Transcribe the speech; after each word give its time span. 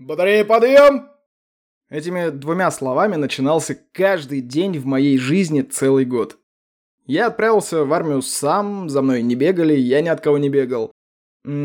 Батарея, 0.00 0.46
подъем!» 0.46 1.10
Этими 1.90 2.30
двумя 2.30 2.70
словами 2.70 3.16
начинался 3.16 3.76
каждый 3.92 4.40
день 4.40 4.78
в 4.78 4.86
моей 4.86 5.18
жизни 5.18 5.60
целый 5.60 6.06
год. 6.06 6.38
Я 7.04 7.26
отправился 7.26 7.84
в 7.84 7.92
армию 7.92 8.22
сам, 8.22 8.88
за 8.88 9.02
мной 9.02 9.20
не 9.20 9.34
бегали, 9.34 9.74
я 9.74 10.00
ни 10.00 10.08
от 10.08 10.22
кого 10.22 10.38
не 10.38 10.48
бегал. 10.48 10.90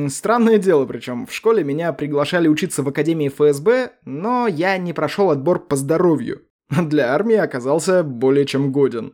Странное 0.09 0.57
дело, 0.57 0.85
причем 0.85 1.25
в 1.25 1.33
школе 1.33 1.63
меня 1.63 1.93
приглашали 1.93 2.49
учиться 2.49 2.83
в 2.83 2.89
Академии 2.89 3.29
ФСБ, 3.29 3.93
но 4.03 4.47
я 4.47 4.77
не 4.77 4.91
прошел 4.91 5.31
отбор 5.31 5.65
по 5.67 5.77
здоровью. 5.77 6.41
Для 6.69 7.13
армии 7.13 7.37
оказался 7.37 8.03
более 8.03 8.45
чем 8.45 8.73
годен. 8.73 9.13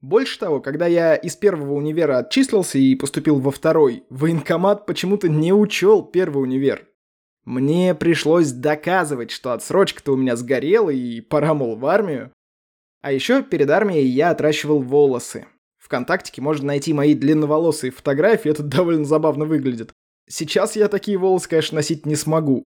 Больше 0.00 0.38
того, 0.38 0.60
когда 0.60 0.86
я 0.86 1.14
из 1.14 1.36
первого 1.36 1.74
универа 1.74 2.18
отчислился 2.18 2.78
и 2.78 2.94
поступил 2.94 3.38
во 3.38 3.50
второй, 3.50 4.04
военкомат 4.08 4.86
почему-то 4.86 5.28
не 5.28 5.52
учел 5.52 6.02
первый 6.02 6.42
универ. 6.42 6.86
Мне 7.46 7.94
пришлось 7.94 8.50
доказывать, 8.50 9.30
что 9.30 9.52
отсрочка-то 9.52 10.12
у 10.12 10.16
меня 10.16 10.34
сгорела 10.34 10.90
и 10.90 11.20
пора, 11.20 11.54
мол, 11.54 11.76
в 11.76 11.86
армию. 11.86 12.32
А 13.02 13.12
еще 13.12 13.44
перед 13.44 13.70
армией 13.70 14.08
я 14.08 14.30
отращивал 14.30 14.82
волосы. 14.82 15.46
Вконтактике 15.78 16.42
можно 16.42 16.66
найти 16.66 16.92
мои 16.92 17.14
длинноволосые 17.14 17.92
фотографии, 17.92 18.50
это 18.50 18.64
довольно 18.64 19.04
забавно 19.04 19.44
выглядит. 19.44 19.92
Сейчас 20.28 20.74
я 20.74 20.88
такие 20.88 21.16
волосы, 21.16 21.48
конечно, 21.48 21.76
носить 21.76 22.04
не 22.04 22.16
смогу. 22.16 22.64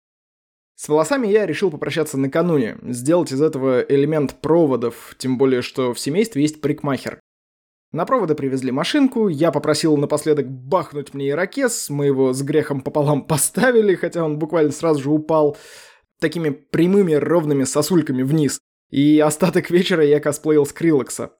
С 0.75 0.87
волосами 0.87 1.25
я 1.27 1.47
решил 1.47 1.71
попрощаться 1.71 2.19
накануне, 2.19 2.77
сделать 2.83 3.31
из 3.31 3.41
этого 3.41 3.81
элемент 3.81 4.35
проводов, 4.41 5.15
тем 5.17 5.39
более, 5.39 5.63
что 5.63 5.95
в 5.95 5.99
семействе 5.99 6.43
есть 6.43 6.61
парикмахер. 6.61 7.19
На 7.97 8.05
проводы 8.05 8.35
привезли 8.35 8.71
машинку, 8.71 9.27
я 9.27 9.51
попросил 9.51 9.97
напоследок 9.97 10.47
бахнуть 10.47 11.15
мне 11.15 11.31
ирокез, 11.31 11.89
мы 11.89 12.05
его 12.05 12.31
с 12.31 12.43
грехом 12.43 12.81
пополам 12.81 13.23
поставили, 13.27 13.95
хотя 13.95 14.23
он 14.23 14.37
буквально 14.37 14.71
сразу 14.71 15.01
же 15.01 15.09
упал 15.09 15.57
такими 16.19 16.51
прямыми 16.51 17.13
ровными 17.13 17.63
сосульками 17.63 18.21
вниз. 18.21 18.59
И 18.91 19.19
остаток 19.19 19.71
вечера 19.71 20.05
я 20.05 20.19
косплеил 20.19 20.67
Скриллекса. 20.67 21.31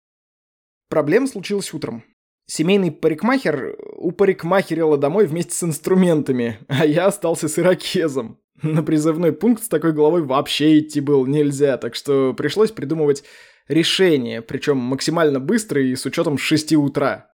Проблема 0.90 1.28
случилась 1.28 1.72
утром. 1.76 2.04
Семейный 2.48 2.92
парикмахер 2.92 3.78
упарикмахерила 3.96 4.98
домой 4.98 5.28
вместе 5.28 5.54
с 5.54 5.62
инструментами, 5.62 6.58
а 6.68 6.88
я 6.88 7.06
остался 7.06 7.50
с 7.50 7.60
ирокезом. 7.60 8.40
На 8.62 8.82
призывной 8.82 9.34
пункт 9.34 9.64
с 9.64 9.68
такой 9.68 9.94
головой 9.94 10.24
вообще 10.24 10.80
идти 10.80 11.00
было 11.00 11.26
нельзя, 11.26 11.78
так 11.78 11.96
что 11.96 12.34
пришлось 12.34 12.72
придумывать 12.72 13.24
решение, 13.68 14.42
причем 14.42 14.78
максимально 14.78 15.40
быстро 15.40 15.82
и 15.82 15.96
с 15.96 16.06
учетом 16.06 16.38
6 16.38 16.74
утра. 16.74 17.32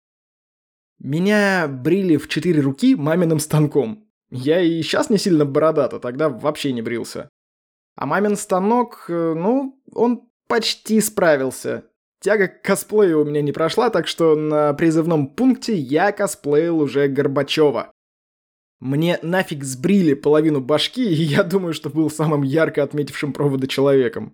Меня 1.00 1.68
брили 1.68 2.18
в 2.18 2.28
четыре 2.28 2.62
руки 2.62 2.96
маминым 2.96 3.40
станком. 3.40 4.08
Я 4.30 4.62
и 4.62 4.82
сейчас 4.82 5.10
не 5.10 5.18
сильно 5.18 5.46
бородата, 5.46 6.00
тогда 6.00 6.30
вообще 6.30 6.72
не 6.72 6.82
брился. 6.82 7.30
А 7.96 8.06
мамин 8.06 8.36
станок, 8.36 9.06
э, 9.10 9.34
ну, 9.36 9.82
он 9.94 10.30
почти 10.48 11.02
справился. 11.02 11.86
Тяга 12.22 12.48
к 12.48 12.62
косплею 12.62 13.22
у 13.22 13.26
меня 13.26 13.42
не 13.42 13.52
прошла, 13.52 13.90
так 13.90 14.08
что 14.08 14.36
на 14.36 14.74
призывном 14.74 15.28
пункте 15.28 15.76
я 15.76 16.12
косплеил 16.12 16.80
уже 16.80 17.08
Горбачева. 17.08 17.92
Мне 18.82 19.20
нафиг 19.22 19.64
сбрили 19.64 20.16
половину 20.16 20.60
башки, 20.60 21.08
и 21.08 21.22
я 21.24 21.44
думаю, 21.44 21.74
что 21.74 21.92
был 21.92 22.10
самым 22.10 22.42
ярко 22.42 22.82
отметившим 22.82 23.32
проводы 23.32 23.68
человеком. 23.68 24.34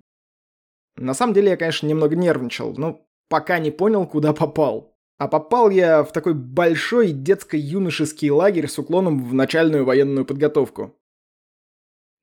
На 0.96 1.14
самом 1.14 1.34
деле 1.34 1.50
я, 1.50 1.58
конечно, 1.58 1.86
немного 1.86 2.16
нервничал, 2.16 2.74
но 2.78 3.06
пока 3.30 3.60
не 3.60 3.72
понял, 3.72 4.08
куда 4.08 4.32
попал. 4.32 4.96
А 5.20 5.28
попал 5.28 5.70
я 5.70 6.02
в 6.04 6.14
такой 6.14 6.34
большой 6.34 7.12
детско-юношеский 7.12 8.30
лагерь 8.30 8.70
с 8.70 8.80
уклоном 8.80 9.24
в 9.26 9.34
начальную 9.34 9.84
военную 9.84 10.26
подготовку. 10.26 10.96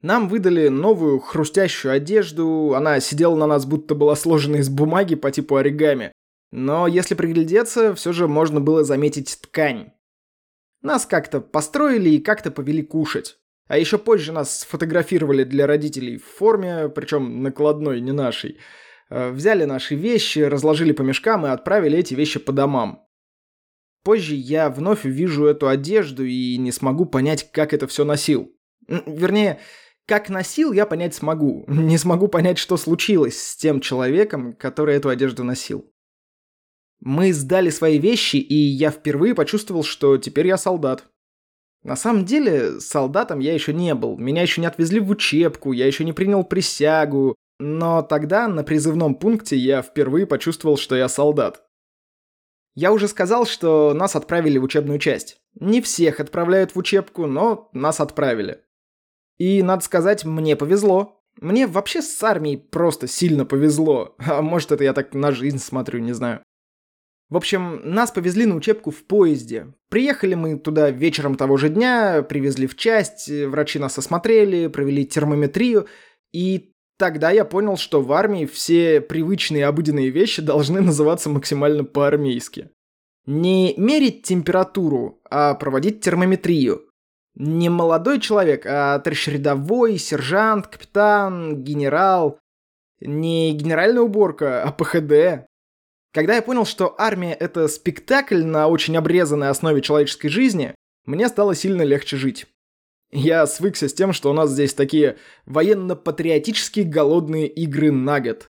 Нам 0.00 0.28
выдали 0.28 0.68
новую 0.68 1.18
хрустящую 1.18 1.92
одежду, 1.92 2.74
она 2.74 3.00
сидела 3.00 3.36
на 3.36 3.46
нас, 3.46 3.66
будто 3.66 3.94
была 3.94 4.16
сложена 4.16 4.56
из 4.56 4.70
бумаги 4.70 5.14
по 5.14 5.30
типу 5.30 5.56
оригами. 5.56 6.12
Но 6.52 6.86
если 6.86 7.14
приглядеться, 7.14 7.94
все 7.94 8.12
же 8.12 8.28
можно 8.28 8.60
было 8.60 8.82
заметить 8.82 9.38
ткань. 9.42 9.92
Нас 10.84 11.06
как-то 11.06 11.40
построили 11.40 12.10
и 12.10 12.20
как-то 12.20 12.50
повели 12.50 12.82
кушать. 12.82 13.38
А 13.68 13.78
еще 13.78 13.96
позже 13.96 14.32
нас 14.32 14.60
сфотографировали 14.60 15.42
для 15.42 15.66
родителей 15.66 16.18
в 16.18 16.26
форме, 16.26 16.90
причем 16.90 17.42
накладной, 17.42 18.02
не 18.02 18.12
нашей. 18.12 18.58
Э, 19.08 19.30
взяли 19.30 19.64
наши 19.64 19.94
вещи, 19.94 20.40
разложили 20.40 20.92
по 20.92 21.00
мешкам 21.00 21.46
и 21.46 21.48
отправили 21.48 21.98
эти 21.98 22.12
вещи 22.12 22.38
по 22.38 22.52
домам. 22.52 23.02
Позже 24.04 24.34
я 24.34 24.68
вновь 24.68 25.06
увижу 25.06 25.46
эту 25.46 25.68
одежду 25.68 26.22
и 26.22 26.58
не 26.58 26.70
смогу 26.70 27.06
понять, 27.06 27.50
как 27.50 27.72
это 27.72 27.86
все 27.86 28.04
носил. 28.04 28.54
Вернее, 28.86 29.60
как 30.06 30.28
носил, 30.28 30.72
я 30.72 30.84
понять 30.84 31.14
смогу. 31.14 31.64
Не 31.66 31.96
смогу 31.96 32.28
понять, 32.28 32.58
что 32.58 32.76
случилось 32.76 33.40
с 33.40 33.56
тем 33.56 33.80
человеком, 33.80 34.52
который 34.52 34.96
эту 34.96 35.08
одежду 35.08 35.44
носил. 35.44 35.90
Мы 37.04 37.34
сдали 37.34 37.68
свои 37.68 37.98
вещи, 37.98 38.36
и 38.36 38.54
я 38.54 38.90
впервые 38.90 39.34
почувствовал, 39.34 39.84
что 39.84 40.16
теперь 40.16 40.46
я 40.46 40.56
солдат. 40.56 41.04
На 41.82 41.96
самом 41.96 42.24
деле, 42.24 42.80
солдатом 42.80 43.40
я 43.40 43.52
еще 43.52 43.74
не 43.74 43.94
был. 43.94 44.16
Меня 44.16 44.40
еще 44.40 44.62
не 44.62 44.66
отвезли 44.66 45.00
в 45.00 45.10
учебку, 45.10 45.72
я 45.72 45.86
еще 45.86 46.02
не 46.04 46.14
принял 46.14 46.44
присягу. 46.44 47.36
Но 47.58 48.00
тогда 48.00 48.48
на 48.48 48.64
призывном 48.64 49.16
пункте 49.16 49.54
я 49.54 49.82
впервые 49.82 50.26
почувствовал, 50.26 50.78
что 50.78 50.96
я 50.96 51.10
солдат. 51.10 51.66
Я 52.74 52.90
уже 52.90 53.06
сказал, 53.06 53.44
что 53.44 53.92
нас 53.92 54.16
отправили 54.16 54.56
в 54.56 54.64
учебную 54.64 54.98
часть. 54.98 55.36
Не 55.60 55.82
всех 55.82 56.20
отправляют 56.20 56.74
в 56.74 56.78
учебку, 56.78 57.26
но 57.26 57.68
нас 57.74 58.00
отправили. 58.00 58.62
И, 59.36 59.62
надо 59.62 59.84
сказать, 59.84 60.24
мне 60.24 60.56
повезло. 60.56 61.22
Мне 61.38 61.66
вообще 61.66 62.00
с 62.00 62.22
армией 62.22 62.56
просто 62.56 63.08
сильно 63.08 63.44
повезло. 63.44 64.16
А 64.18 64.40
может, 64.40 64.72
это 64.72 64.84
я 64.84 64.94
так 64.94 65.12
на 65.12 65.32
жизнь 65.32 65.58
смотрю, 65.58 66.00
не 66.00 66.14
знаю. 66.14 66.40
В 67.30 67.36
общем, 67.36 67.80
нас 67.84 68.10
повезли 68.10 68.46
на 68.46 68.54
учебку 68.54 68.90
в 68.90 69.04
поезде. 69.04 69.72
Приехали 69.88 70.34
мы 70.34 70.58
туда 70.58 70.90
вечером 70.90 71.36
того 71.36 71.56
же 71.56 71.68
дня, 71.68 72.22
привезли 72.22 72.66
в 72.66 72.76
часть, 72.76 73.30
врачи 73.30 73.78
нас 73.78 73.96
осмотрели, 73.98 74.66
провели 74.66 75.06
термометрию, 75.06 75.86
и 76.32 76.72
тогда 76.98 77.30
я 77.30 77.44
понял, 77.44 77.76
что 77.76 78.02
в 78.02 78.12
армии 78.12 78.44
все 78.44 79.00
привычные 79.00 79.66
обыденные 79.66 80.10
вещи 80.10 80.42
должны 80.42 80.80
называться 80.80 81.30
максимально 81.30 81.84
по-армейски. 81.84 82.70
Не 83.26 83.74
мерить 83.78 84.22
температуру, 84.22 85.20
а 85.30 85.54
проводить 85.54 86.02
термометрию. 86.02 86.82
Не 87.34 87.68
молодой 87.68 88.20
человек, 88.20 88.64
а 88.66 88.98
товарищ 88.98 89.28
рядовой, 89.28 89.98
сержант, 89.98 90.66
капитан, 90.68 91.64
генерал. 91.64 92.38
Не 93.00 93.52
генеральная 93.52 94.02
уборка, 94.02 94.62
а 94.62 94.70
ПХД. 94.72 95.46
Когда 96.14 96.36
я 96.36 96.42
понял, 96.42 96.64
что 96.64 96.94
армия— 96.96 97.34
это 97.40 97.66
спектакль 97.66 98.44
на 98.44 98.68
очень 98.68 98.96
обрезанной 98.96 99.48
основе 99.48 99.82
человеческой 99.82 100.28
жизни, 100.28 100.72
мне 101.06 101.28
стало 101.28 101.56
сильно 101.56 101.82
легче 101.82 102.16
жить. 102.16 102.46
Я 103.10 103.44
свыкся 103.48 103.88
с 103.88 103.94
тем, 103.94 104.12
что 104.12 104.30
у 104.30 104.32
нас 104.32 104.50
здесь 104.50 104.74
такие 104.74 105.18
военно-патриотические 105.44 106.84
голодные 106.84 107.48
игры 107.48 107.90
на 107.90 108.20
год. 108.20 108.46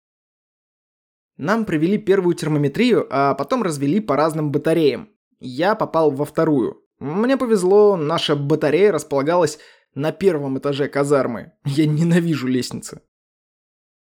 Нам 1.38 1.64
провели 1.64 1.96
первую 1.96 2.34
термометрию, 2.34 3.06
а 3.10 3.34
потом 3.34 3.62
развели 3.62 4.00
по 4.00 4.14
разным 4.14 4.52
батареям. 4.52 5.08
Я 5.40 5.74
попал 5.74 6.10
во 6.10 6.26
вторую. 6.26 6.82
Мне 6.98 7.38
повезло, 7.38 7.96
наша 7.96 8.36
батарея 8.36 8.92
располагалась 8.92 9.58
на 9.94 10.12
первом 10.12 10.58
этаже 10.58 10.86
казармы. 10.86 11.52
Я 11.64 11.86
ненавижу 11.86 12.46
лестницы. 12.46 13.00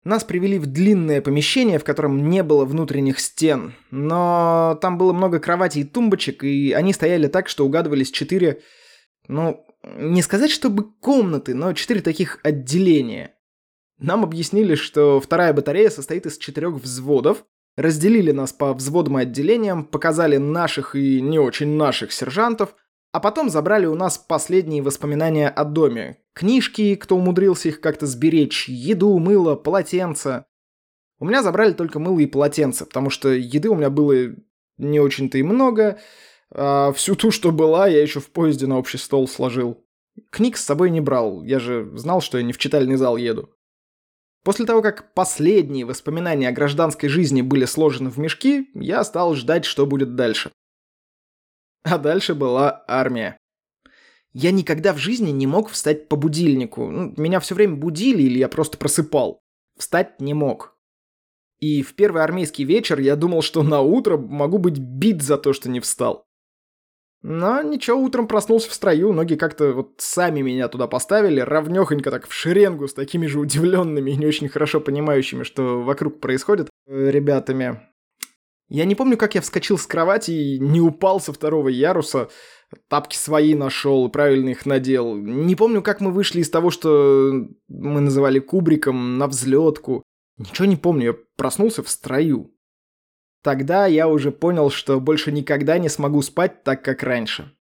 Нас 0.04 0.24
привели 0.24 0.58
в 0.58 0.66
длинное 0.66 1.22
помещение, 1.22 1.78
в 1.78 1.84
котором 1.84 2.28
не 2.30 2.42
было 2.42 2.66
внутренних 2.66 3.20
стен, 3.20 3.76
но 3.92 4.80
там 4.82 4.98
было 4.98 5.14
много 5.14 5.40
кроватей 5.40 5.82
и 5.82 5.86
тумбочек, 5.86 6.44
и 6.44 6.72
они 6.72 6.92
стояли 6.92 7.28
так, 7.28 7.48
что 7.48 7.66
угадывались 7.66 8.10
четыре, 8.10 8.62
ну, 9.28 9.64
не 9.84 10.24
сказать, 10.24 10.50
чтобы 10.50 10.92
комнаты, 10.92 11.54
но 11.54 11.74
четыре 11.74 12.02
таких 12.02 12.40
отделения. 12.44 13.36
Нам 14.00 14.24
объяснили, 14.24 14.74
что 14.74 15.20
вторая 15.20 15.54
батарея 15.54 15.92
состоит 15.92 16.26
из 16.26 16.40
четырех 16.40 16.74
взводов, 16.74 17.46
разделили 17.78 18.32
нас 18.32 18.52
по 18.52 18.74
взводам 18.74 19.20
и 19.20 19.22
отделениям, 19.22 19.86
показали 19.86 20.38
наших 20.38 20.96
и 20.96 21.22
не 21.22 21.38
очень 21.38 21.76
наших 21.76 22.12
сержантов, 22.12 22.76
а 23.12 23.20
потом 23.20 23.52
забрали 23.52 23.86
у 23.86 23.94
нас 23.94 24.18
последние 24.18 24.82
воспоминания 24.82 25.50
о 25.50 25.64
доме. 25.64 26.18
Книжки, 26.34 26.96
кто 26.96 27.18
умудрился 27.18 27.70
их 27.70 27.82
как-то 27.82 28.06
сберечь, 28.08 28.70
еду, 28.70 29.18
мыло, 29.20 29.56
полотенца. 29.56 30.46
У 31.20 31.26
меня 31.26 31.44
забрали 31.44 31.74
только 31.74 32.00
мыло 32.00 32.20
и 32.20 32.26
полотенце, 32.26 32.86
потому 32.86 33.10
что 33.10 33.30
еды 33.30 33.70
у 33.70 33.76
меня 33.76 33.90
было 33.90 34.34
не 34.78 35.00
очень-то 35.00 35.38
и 35.38 35.44
много, 35.44 36.00
а 36.54 36.92
всю 36.94 37.16
ту, 37.16 37.32
что 37.32 37.52
была, 37.52 37.88
я 37.88 38.02
еще 38.02 38.20
в 38.20 38.32
поезде 38.32 38.66
на 38.66 38.78
общий 38.78 38.98
стол 38.98 39.28
сложил. 39.28 39.86
Книг 40.30 40.58
с 40.58 40.64
собой 40.64 40.90
не 40.90 41.02
брал, 41.02 41.44
я 41.44 41.60
же 41.60 41.90
знал, 41.98 42.22
что 42.22 42.38
я 42.38 42.44
не 42.44 42.54
в 42.54 42.58
читальный 42.58 42.96
зал 42.96 43.18
еду. 43.18 43.54
После 44.44 44.66
того, 44.66 44.82
как 44.82 45.14
последние 45.14 45.86
воспоминания 45.86 46.50
о 46.50 46.54
гражданской 46.54 47.10
жизни 47.10 47.42
были 47.42 47.66
сложены 47.66 48.10
в 48.10 48.18
мешки, 48.18 48.70
я 48.74 49.04
стал 49.04 49.36
ждать, 49.36 49.66
что 49.66 49.86
будет 49.86 50.16
дальше. 50.16 50.52
А 51.84 51.98
дальше 51.98 52.34
была 52.34 52.84
армия. 52.88 53.38
Я 54.34 54.52
никогда 54.52 54.94
в 54.94 54.98
жизни 54.98 55.32
не 55.32 55.48
мог 55.48 55.70
встать 55.70 56.08
по 56.08 56.16
будильнику. 56.16 56.90
Ну, 56.90 57.14
меня 57.18 57.40
все 57.40 57.56
время 57.56 57.76
будили 57.76 58.24
или 58.24 58.40
я 58.40 58.48
просто 58.48 58.78
просыпал. 58.78 59.42
Встать 59.78 60.22
не 60.22 60.34
мог. 60.34 60.78
И 61.60 61.84
в 61.84 61.94
первый 61.96 62.24
армейский 62.24 62.64
вечер 62.64 63.00
я 63.00 63.16
думал, 63.16 63.42
что 63.42 63.62
на 63.62 63.82
утро 63.82 64.18
могу 64.18 64.58
быть 64.58 64.80
бит 64.80 65.22
за 65.22 65.38
то, 65.38 65.54
что 65.54 65.70
не 65.70 65.80
встал. 65.80 66.26
Но 67.24 67.62
ничего, 67.62 68.00
утром 68.00 68.28
проснулся 68.28 68.68
в 68.70 68.74
строю, 68.74 69.14
ноги 69.14 69.36
как-то 69.36 69.74
вот 69.74 69.94
сами 70.00 70.42
меня 70.42 70.68
туда 70.70 70.88
поставили, 70.88 71.40
равнёхонько 71.40 72.10
так 72.10 72.28
в 72.28 72.34
шеренгу 72.34 72.88
с 72.88 72.96
такими 72.96 73.28
же 73.28 73.40
удивленными 73.40 74.10
и 74.10 74.18
не 74.18 74.26
очень 74.26 74.50
хорошо 74.50 74.82
понимающими, 74.82 75.44
что 75.44 75.84
вокруг 75.84 76.20
происходит, 76.20 76.70
э, 76.88 77.12
ребятами. 77.12 77.82
Я 78.70 78.86
не 78.86 78.96
помню, 78.96 79.18
как 79.18 79.36
я 79.36 79.42
вскочил 79.42 79.78
с 79.78 79.86
кровати 79.86 80.32
и 80.32 80.60
не 80.60 80.82
упал 80.82 81.20
со 81.20 81.32
второго 81.32 81.68
яруса, 81.68 82.30
тапки 82.88 83.16
свои 83.16 83.56
нашел 83.56 84.10
правильно 84.10 84.50
их 84.50 84.66
надел. 84.66 85.16
Не 85.16 85.56
помню, 85.56 85.82
как 85.82 86.02
мы 86.02 86.12
вышли 86.12 86.42
из 86.42 86.50
того, 86.50 86.70
что 86.70 87.48
мы 87.68 88.02
называли 88.02 88.40
кубриком, 88.40 89.18
на 89.18 89.28
взлетку. 89.28 90.04
Ничего 90.38 90.66
не 90.66 90.76
помню, 90.76 91.06
я 91.06 91.16
проснулся 91.36 91.84
в 91.84 91.90
строю. 91.90 92.54
Тогда 93.44 93.88
я 93.88 94.08
уже 94.08 94.32
понял, 94.32 94.70
что 94.70 95.00
больше 95.00 95.32
никогда 95.32 95.78
не 95.78 95.90
смогу 95.90 96.22
спать 96.22 96.64
так, 96.64 96.84
как 96.84 97.04
раньше. 97.04 97.56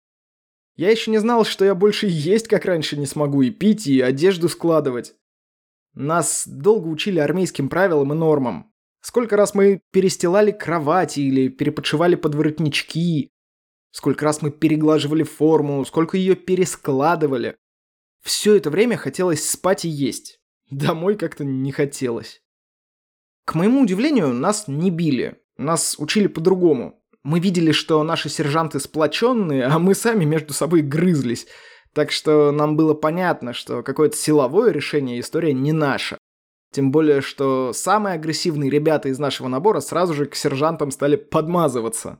Я 0.75 0.91
еще 0.91 1.09
не 1.11 1.17
знал, 1.17 1.43
что 1.43 1.65
я 1.65 1.73
больше 1.73 2.07
есть, 2.07 2.47
как 2.47 2.65
раньше, 2.65 2.97
не 2.97 3.05
смогу 3.05 3.41
и 3.41 3.49
пить, 3.49 3.87
и 3.87 3.99
одежду 3.99 4.47
складывать. 4.49 5.15
Нас 5.93 6.47
долго 6.47 6.87
учили 6.87 7.17
армейским 7.19 7.69
правилам 7.69 8.13
и 8.13 8.15
нормам. 8.15 8.71
Сколько 9.01 9.37
раз 9.37 9.55
мы 9.55 9.81
перестилали 9.91 10.51
кровати 10.51 11.21
или 11.21 11.47
переподшивали 11.47 12.15
подворотнички. 12.15 13.31
Сколько 13.97 14.25
раз 14.25 14.43
мы 14.43 14.51
переглаживали 14.51 15.23
форму, 15.23 15.83
сколько 15.83 16.17
ее 16.17 16.35
перескладывали. 16.35 17.55
Все 18.21 18.53
это 18.53 18.69
время 18.69 18.95
хотелось 18.95 19.49
спать 19.49 19.85
и 19.85 19.89
есть. 19.89 20.39
Домой 20.69 21.15
как-то 21.15 21.43
не 21.43 21.71
хотелось. 21.71 22.43
К 23.43 23.55
моему 23.55 23.81
удивлению, 23.81 24.35
нас 24.35 24.67
не 24.67 24.91
били. 24.91 25.41
Нас 25.57 25.95
учили 25.97 26.27
по-другому. 26.27 27.01
Мы 27.23 27.39
видели, 27.39 27.71
что 27.71 28.03
наши 28.03 28.29
сержанты 28.29 28.79
сплоченные, 28.79 29.65
а 29.65 29.79
мы 29.79 29.95
сами 29.95 30.25
между 30.25 30.53
собой 30.53 30.81
грызлись. 30.83 31.47
Так 31.93 32.11
что 32.11 32.51
нам 32.51 32.77
было 32.77 32.93
понятно, 32.93 33.51
что 33.53 33.81
какое-то 33.81 34.15
силовое 34.15 34.69
решение 34.69 35.19
история 35.19 35.53
не 35.53 35.73
наша. 35.73 36.19
Тем 36.71 36.91
более, 36.91 37.21
что 37.21 37.73
самые 37.73 38.13
агрессивные 38.13 38.69
ребята 38.69 39.09
из 39.09 39.17
нашего 39.17 39.47
набора 39.47 39.79
сразу 39.79 40.13
же 40.13 40.27
к 40.27 40.35
сержантам 40.35 40.91
стали 40.91 41.15
подмазываться. 41.15 42.19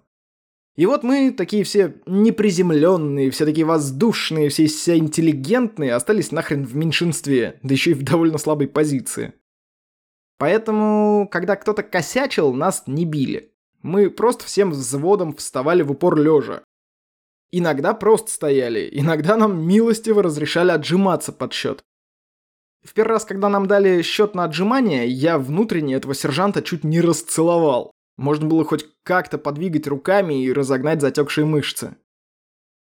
И 0.78 0.86
вот 0.86 1.02
мы, 1.02 1.32
такие 1.32 1.64
все 1.64 1.96
неприземленные, 2.06 3.32
все 3.32 3.46
такие 3.46 3.66
воздушные, 3.66 4.50
все 4.50 4.68
все 4.68 4.98
интеллигентные, 4.98 5.94
остались 5.94 6.32
нахрен 6.32 6.66
в 6.66 6.76
меньшинстве, 6.76 7.60
да 7.64 7.74
еще 7.74 7.92
и 7.92 7.96
в 7.96 8.04
довольно 8.04 8.38
слабой 8.38 8.68
позиции. 8.68 9.34
Поэтому, 10.38 11.28
когда 11.32 11.56
кто-то 11.56 11.82
косячил, 11.82 12.54
нас 12.54 12.84
не 12.86 13.06
били. 13.06 13.52
Мы 13.82 14.12
просто 14.12 14.46
всем 14.46 14.70
взводом 14.70 15.36
вставали 15.36 15.82
в 15.82 15.92
упор 15.92 16.16
лежа. 16.16 16.64
Иногда 17.52 17.96
просто 17.96 18.30
стояли, 18.30 18.88
иногда 18.92 19.36
нам 19.36 19.66
милостиво 19.66 20.22
разрешали 20.22 20.72
отжиматься 20.72 21.32
под 21.32 21.54
счет. 21.54 21.84
В 22.84 22.94
первый 22.94 23.14
раз, 23.14 23.26
когда 23.26 23.50
нам 23.50 23.66
дали 23.66 24.04
счет 24.04 24.36
на 24.36 24.44
отжимание, 24.44 25.08
я 25.08 25.40
внутренне 25.40 25.96
этого 25.96 26.14
сержанта 26.14 26.62
чуть 26.62 26.84
не 26.84 27.02
расцеловал. 27.02 27.92
Можно 28.18 28.48
было 28.48 28.66
хоть 28.66 28.86
как-то 29.04 29.38
подвигать 29.38 29.88
руками 29.88 30.44
и 30.44 30.52
разогнать 30.52 31.02
затекшие 31.02 31.46
мышцы. 31.46 31.96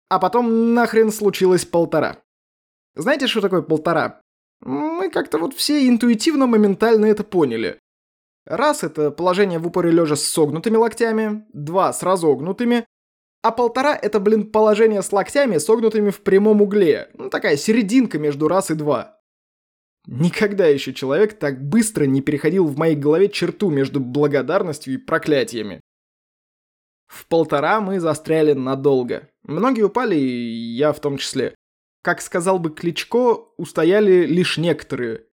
А 0.09 0.19
потом 0.19 0.75
нахрен 0.75 1.13
случилось 1.13 1.65
полтора. 1.65 2.19
Знаете, 2.95 3.27
что 3.27 3.41
такое 3.41 3.63
полтора? 3.63 4.23
Мы 4.61 5.11
как-то 5.11 5.39
вот 5.39 5.55
все 5.55 5.89
интуитивно 5.89 6.47
моментально 6.47 7.07
это 7.07 7.23
поняли. 7.23 7.79
Раз– 8.47 8.83
это 8.83 9.11
положение 9.11 9.59
в 9.59 9.67
упоре 9.67 9.91
лежа 9.91 10.17
с 10.17 10.25
согнутыми 10.25 10.77
локтями, 10.77 11.47
два– 11.53 11.93
с 11.95 12.03
разогнутыми, 12.03 12.87
а 13.43 13.53
полтора– 13.53 13.95
это, 14.03 14.21
блин, 14.21 14.51
положение 14.51 15.03
с 15.03 15.13
локтями, 15.13 15.59
согнутыми 15.59 16.11
в 16.11 16.21
прямом 16.23 16.61
угле. 16.61 17.11
Ну, 17.15 17.31
такая 17.31 17.57
серединка 17.57 18.19
между 18.19 18.49
раз 18.49 18.71
и 18.71 18.75
два. 18.75 19.20
Никогда 20.06 20.67
еще 20.67 20.94
человек 20.94 21.38
так 21.38 21.62
быстро 21.62 22.05
не 22.05 22.20
переходил 22.20 22.67
в 22.67 22.76
моей 22.79 22.97
голове 22.97 23.29
черту 23.29 23.70
между 23.70 24.00
благодарностью 24.00 24.94
и 24.94 24.99
проклятиями. 24.99 25.81
В 27.06 27.26
полтора 27.26 27.81
мы 27.81 28.00
застряли 28.00 28.52
надолго. 28.52 29.29
Многие 29.43 29.82
упали, 29.82 30.17
и 30.17 30.75
я 30.75 30.93
в 30.93 31.00
том 31.00 31.19
числе. 31.19 31.55
Как 32.02 32.23
сказал 32.23 32.58
бы 32.58 32.70
Кличко, 32.70 33.47
устояли 33.58 34.25
лишь 34.26 34.58
некоторые. 34.58 35.26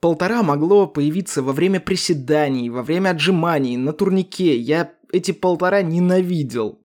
Полтора 0.00 0.42
могло 0.42 0.86
появиться 0.86 1.42
во 1.42 1.52
время 1.52 1.80
приседаний, 1.80 2.68
во 2.68 2.82
время 2.82 3.10
отжиманий, 3.10 3.76
на 3.76 3.92
турнике. 3.92 4.56
Я 4.56 4.92
эти 5.12 5.32
полтора 5.32 5.82
ненавидел. 5.82 6.82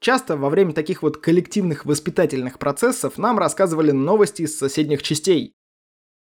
Часто 0.00 0.36
во 0.36 0.48
время 0.48 0.72
таких 0.72 1.02
вот 1.02 1.18
коллективных 1.18 1.84
воспитательных 1.84 2.58
процессов 2.58 3.18
нам 3.18 3.38
рассказывали 3.38 3.90
новости 3.90 4.42
из 4.42 4.56
соседних 4.56 5.02
частей. 5.02 5.54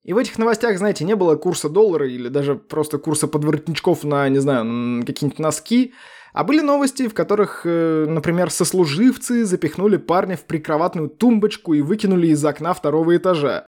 И 0.06 0.14
в 0.14 0.18
этих 0.18 0.38
новостях, 0.38 0.78
знаете, 0.78 1.04
не 1.04 1.16
было 1.16 1.36
курса 1.36 1.68
доллара 1.68 2.08
или 2.08 2.30
даже 2.30 2.56
просто 2.56 3.00
курса 3.00 3.28
подворотничков 3.28 4.04
на, 4.04 4.30
не 4.30 4.38
знаю, 4.38 5.04
какие-нибудь 5.04 5.40
носки, 5.40 5.96
а 6.32 6.44
были 6.44 6.62
новости, 6.62 7.08
в 7.08 7.16
которых, 7.16 7.62
э, 7.66 8.06
например, 8.08 8.52
сослуживцы 8.52 9.46
запихнули 9.46 9.98
парня 9.98 10.38
в 10.38 10.46
прикроватную 10.46 11.10
тумбочку 11.10 11.74
и 11.74 11.82
выкинули 11.82 12.28
из 12.28 12.46
окна 12.46 12.76
второго 12.76 13.18
этажа. 13.18 13.66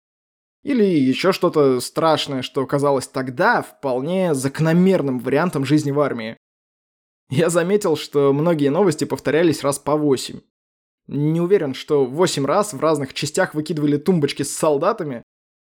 Или 0.65 0.83
еще 0.85 1.31
что-то 1.31 1.79
страшное, 1.79 2.43
что 2.43 2.67
казалось 2.67 3.07
тогда 3.07 3.63
вполне 3.63 4.35
закономерным 4.35 5.21
вариантом 5.21 5.65
жизни 5.65 5.93
в 5.93 6.01
армии. 6.01 6.37
Я 7.31 7.49
заметил, 7.49 7.97
что 7.97 8.33
многие 8.33 8.71
новости 8.71 9.05
повторялись 9.05 9.63
раз 9.63 9.79
по 9.79 9.97
восемь. 9.97 10.41
Не 11.07 11.41
уверен, 11.41 11.75
что 11.75 12.07
восемь 12.07 12.47
раз 12.47 12.73
в 12.73 12.81
разных 12.81 13.15
частях 13.15 13.55
выкидывали 13.55 13.99
тумбочки 13.99 14.43
с 14.43 14.57
солдатами, 14.57 15.23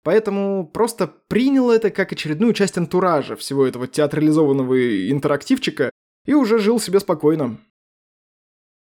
поэтому 0.06 0.68
просто 0.68 1.08
принял 1.08 1.72
это 1.72 1.90
как 1.90 2.14
очередную 2.14 2.54
часть 2.54 2.78
антуража 2.78 3.36
всего 3.36 3.66
этого 3.66 3.88
театрализованного 3.88 5.10
интерактивчика 5.10 5.90
и 6.26 6.34
уже 6.36 6.60
жил 6.60 6.80
себе 6.80 7.00
спокойно. 7.00 7.60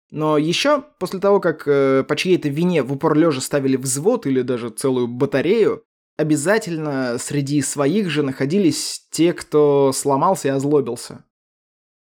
Но 0.10 0.38
еще, 0.38 0.84
после 1.00 1.20
того, 1.20 1.40
как 1.40 1.68
э, 1.68 2.04
по 2.06 2.16
чьей-то 2.16 2.50
вине 2.50 2.82
в 2.82 2.92
упор 2.92 3.16
лежа 3.16 3.40
ставили 3.40 3.78
взвод 3.78 4.26
или 4.26 4.42
даже 4.42 4.72
целую 4.72 5.08
батарею, 5.08 5.84
обязательно 6.18 7.18
среди 7.20 7.62
своих 7.62 8.10
же 8.10 8.24
находились 8.24 9.08
те, 9.12 9.32
кто 9.32 9.92
сломался 9.94 10.48
и 10.48 10.52
озлобился. 10.52 11.24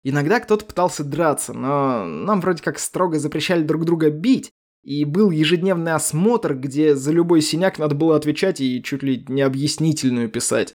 Иногда 0.03 0.39
кто-то 0.39 0.65
пытался 0.65 1.03
драться, 1.03 1.53
но 1.53 2.06
нам 2.06 2.39
вроде 2.39 2.63
как 2.63 2.80
строго 2.80 3.20
запрещали 3.20 3.62
друг 3.62 3.84
друга 3.84 4.10
бить, 4.10 4.51
и 4.83 5.05
был 5.05 5.31
ежедневный 5.31 5.93
осмотр, 5.93 6.55
где 6.55 6.95
за 6.95 7.11
любой 7.11 7.41
синяк 7.41 7.79
надо 7.79 7.95
было 7.95 8.15
отвечать 8.15 8.61
и 8.61 8.81
чуть 8.83 9.03
ли 9.03 9.25
не 9.27 9.41
объяснительную 9.41 10.29
писать. 10.29 10.73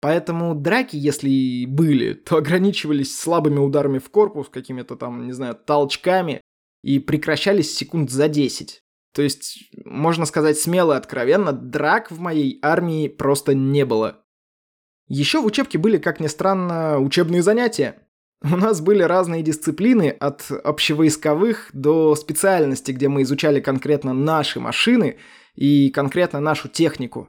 Поэтому 0.00 0.54
драки, 0.54 0.96
если 0.96 1.30
и 1.30 1.66
были, 1.66 2.14
то 2.14 2.36
ограничивались 2.36 3.16
слабыми 3.16 3.58
ударами 3.58 3.98
в 3.98 4.10
корпус, 4.10 4.48
какими-то 4.48 4.96
там, 4.96 5.26
не 5.26 5.32
знаю, 5.32 5.54
толчками, 5.54 6.40
и 6.82 6.98
прекращались 6.98 7.72
секунд 7.76 8.10
за 8.10 8.28
10. 8.28 8.80
То 9.14 9.22
есть, 9.22 9.70
можно 9.84 10.24
сказать 10.24 10.58
смело 10.58 10.94
и 10.94 10.96
откровенно, 10.96 11.52
драк 11.52 12.10
в 12.10 12.18
моей 12.18 12.58
армии 12.62 13.06
просто 13.06 13.54
не 13.54 13.84
было. 13.84 14.24
Еще 15.06 15.40
в 15.40 15.46
учебке 15.46 15.78
были, 15.78 15.98
как 15.98 16.18
ни 16.18 16.26
странно, 16.26 16.98
учебные 16.98 17.42
занятия. 17.42 18.08
У 18.44 18.56
нас 18.56 18.80
были 18.80 19.02
разные 19.02 19.42
дисциплины, 19.42 20.10
от 20.10 20.50
общевойсковых 20.50 21.70
до 21.72 22.16
специальности, 22.16 22.90
где 22.90 23.08
мы 23.08 23.22
изучали 23.22 23.60
конкретно 23.60 24.12
наши 24.12 24.58
машины 24.58 25.18
и 25.54 25.90
конкретно 25.90 26.40
нашу 26.40 26.68
технику. 26.68 27.28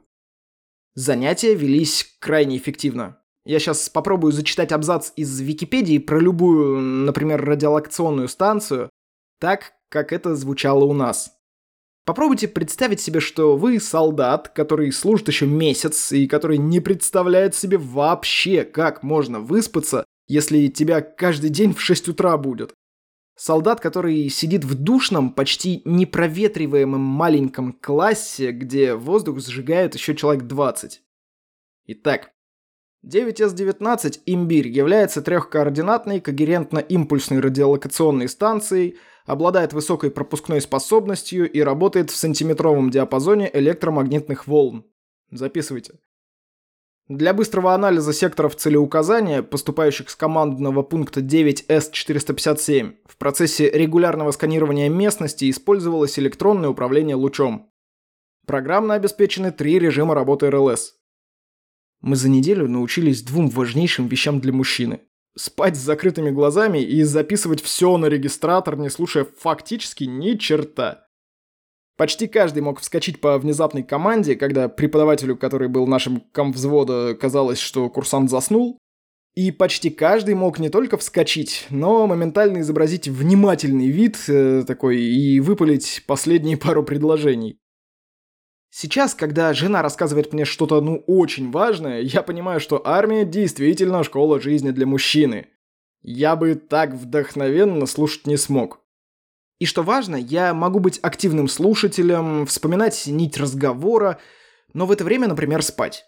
Занятия 0.96 1.54
велись 1.54 2.16
крайне 2.20 2.58
эффективно. 2.58 3.20
Я 3.46 3.60
сейчас 3.60 3.90
попробую 3.90 4.32
зачитать 4.32 4.72
абзац 4.72 5.12
из 5.16 5.40
Википедии 5.40 6.00
про 6.00 6.20
любую, 6.20 6.80
например, 6.80 7.44
радиолокационную 7.44 8.28
станцию, 8.28 8.90
так, 9.40 9.74
как 9.90 10.14
это 10.14 10.36
звучало 10.36 10.86
у 10.86 10.94
нас. 10.94 11.32
Попробуйте 12.06 12.48
представить 12.48 13.02
себе, 13.02 13.20
что 13.20 13.56
вы 13.56 13.80
солдат, 13.80 14.50
который 14.50 14.92
служит 14.92 15.28
еще 15.28 15.46
месяц 15.46 16.12
и 16.12 16.28
который 16.28 16.58
не 16.58 16.80
представляет 16.80 17.54
себе 17.56 17.78
вообще, 17.78 18.64
как 18.64 19.04
можно 19.04 19.40
выспаться, 19.40 20.06
если 20.28 20.68
тебя 20.68 21.02
каждый 21.02 21.50
день 21.50 21.74
в 21.74 21.82
6 21.82 22.10
утра 22.10 22.38
будет. 22.38 22.74
Солдат, 23.36 23.80
который 23.80 24.30
сидит 24.30 24.64
в 24.64 24.76
душном, 24.76 25.34
почти 25.34 25.82
непроветриваемом 25.86 27.02
маленьком 27.02 27.74
классе, 27.74 28.52
где 28.52 28.94
воздух 28.94 29.40
сжигает 29.40 29.96
еще 29.96 30.16
человек 30.16 30.44
20. 30.44 31.02
Итак, 31.88 32.32
9С-19 33.06 34.22
«Имбирь» 34.28 34.70
является 34.70 35.22
трехкоординатной 35.22 36.22
когерентно-импульсной 36.22 37.42
радиолокационной 37.42 38.30
станцией, 38.30 38.98
обладает 39.26 39.74
высокой 39.74 40.12
пропускной 40.12 40.62
способностью 40.62 41.52
и 41.52 41.60
работает 41.62 42.12
в 42.12 42.16
сантиметровом 42.16 42.92
диапазоне 42.92 43.50
электромагнитных 43.52 44.48
волн. 44.48 44.86
Записывайте. 45.32 46.00
Для 47.10 47.34
быстрого 47.34 47.74
анализа 47.74 48.14
секторов 48.14 48.56
целеуказания, 48.56 49.42
поступающих 49.42 50.10
с 50.10 50.16
командного 50.16 50.84
пункта 50.84 51.20
9С457, 51.20 52.96
в 53.06 53.18
процессе 53.18 53.70
регулярного 53.70 54.32
сканирования 54.32 54.88
местности 54.88 55.50
использовалось 55.50 56.18
электронное 56.18 56.70
управление 56.70 57.18
лучом. 57.18 57.70
Программно 58.48 58.94
обеспечены 58.94 59.52
три 59.52 59.80
режима 59.80 60.16
работы 60.16 60.50
РЛС. 60.50 60.96
Мы 62.00 62.16
за 62.16 62.30
неделю 62.30 62.70
научились 62.70 63.22
двум 63.22 63.50
важнейшим 63.50 64.08
вещам 64.08 64.40
для 64.40 64.54
мужчины. 64.54 65.02
Спать 65.36 65.76
с 65.76 65.80
закрытыми 65.80 66.30
глазами 66.32 66.80
и 66.80 67.04
записывать 67.04 67.62
все 67.62 67.98
на 67.98 68.06
регистратор, 68.06 68.78
не 68.78 68.90
слушая 68.90 69.26
фактически 69.26 70.06
ни 70.06 70.36
черта. 70.36 71.03
Почти 71.96 72.28
каждый 72.28 72.64
мог 72.64 72.80
вскочить 72.80 73.22
по 73.22 73.38
внезапной 73.38 73.84
команде, 73.84 74.36
когда 74.36 74.68
преподавателю, 74.68 75.38
который 75.38 75.68
был 75.68 75.86
нашим 75.86 76.22
комвзвода, 76.32 77.16
казалось, 77.16 77.60
что 77.60 77.90
курсант 77.90 78.30
заснул. 78.32 78.80
И 79.36 79.52
почти 79.52 79.90
каждый 79.90 80.36
мог 80.36 80.60
не 80.60 80.70
только 80.70 80.98
вскочить, 80.98 81.66
но 81.72 82.06
моментально 82.06 82.62
изобразить 82.62 83.08
внимательный 83.08 83.88
вид 83.88 84.18
э, 84.28 84.64
такой 84.66 85.02
и 85.02 85.40
выпалить 85.40 86.04
последние 86.06 86.58
пару 86.58 86.84
предложений. 86.84 87.58
Сейчас, 88.70 89.14
когда 89.14 89.54
жена 89.54 89.82
рассказывает 89.84 90.34
мне 90.34 90.46
что-то, 90.46 90.82
ну, 90.82 91.04
очень 91.08 91.52
важное, 91.52 92.02
я 92.02 92.24
понимаю, 92.24 92.60
что 92.60 92.82
армия 92.86 93.24
действительно 93.24 94.04
школа 94.04 94.40
жизни 94.40 94.72
для 94.72 94.88
мужчины. 94.88 95.48
Я 96.02 96.36
бы 96.36 96.56
так 96.56 96.94
вдохновенно 96.94 97.86
слушать 97.86 98.28
не 98.28 98.36
смог. 98.36 98.83
И 99.64 99.66
что 99.66 99.82
важно, 99.82 100.18
я 100.18 100.54
могу 100.54 100.80
быть 100.80 101.00
активным 101.02 101.48
слушателем, 101.48 102.46
вспоминать 102.46 103.02
нить 103.08 103.38
разговора, 103.38 104.20
но 104.74 104.86
в 104.86 104.92
это 104.92 105.06
время, 105.06 105.30
например, 105.30 105.64
спать. 105.64 106.04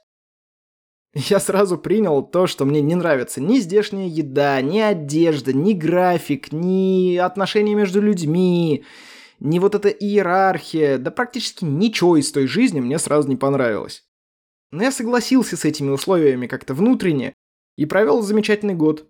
Я 1.14 1.40
сразу 1.40 1.78
принял 1.78 2.22
то, 2.22 2.48
что 2.48 2.66
мне 2.66 2.82
не 2.82 2.96
нравится 2.96 3.40
ни 3.40 3.60
здешняя 3.60 4.10
еда, 4.10 4.60
ни 4.60 4.80
одежда, 4.80 5.54
ни 5.54 5.72
график, 5.72 6.52
ни 6.52 7.16
отношения 7.16 7.76
между 7.76 8.02
людьми, 8.02 8.84
ни 9.40 9.60
вот 9.60 9.74
эта 9.74 9.88
иерархия, 9.88 10.98
да 10.98 11.10
практически 11.10 11.64
ничего 11.64 12.18
из 12.18 12.30
той 12.34 12.48
жизни 12.48 12.82
мне 12.82 13.00
сразу 13.00 13.30
не 13.30 13.38
понравилось. 13.38 14.04
Но 14.72 14.84
я 14.84 14.92
согласился 14.92 15.56
с 15.56 15.64
этими 15.64 15.92
условиями 15.92 16.48
как-то 16.48 16.74
внутренне 16.74 17.34
и 17.78 17.86
провел 17.86 18.22
замечательный 18.22 18.76
год. 18.76 19.10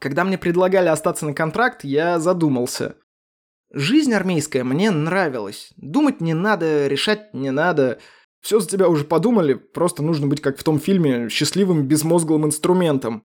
Когда 0.00 0.24
мне 0.24 0.36
предлагали 0.36 0.88
остаться 0.88 1.24
на 1.24 1.32
контракт, 1.32 1.82
я 1.82 2.18
задумался. 2.18 2.96
Жизнь 3.70 4.14
армейская 4.14 4.64
мне 4.64 4.90
нравилась. 4.90 5.72
Думать 5.76 6.20
не 6.20 6.34
надо, 6.34 6.86
решать 6.86 7.34
не 7.34 7.50
надо. 7.50 7.98
Все 8.40 8.60
за 8.60 8.68
тебя 8.68 8.88
уже 8.88 9.04
подумали, 9.04 9.54
просто 9.54 10.02
нужно 10.02 10.26
быть 10.26 10.40
как 10.40 10.58
в 10.58 10.62
том 10.62 10.78
фильме, 10.78 11.28
счастливым 11.28 11.86
безмозглым 11.86 12.46
инструментом. 12.46 13.24